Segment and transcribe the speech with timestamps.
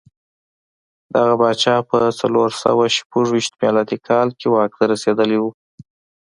[1.13, 5.45] دغه پاچا په څلور سوه شپږ ویشت میلادي کال کې واک ته رسېدلی و.